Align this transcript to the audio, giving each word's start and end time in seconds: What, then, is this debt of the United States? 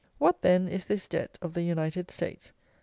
What, 0.17 0.41
then, 0.41 0.67
is 0.67 0.85
this 0.85 1.07
debt 1.07 1.37
of 1.43 1.53
the 1.53 1.61
United 1.61 2.09
States? 2.09 2.53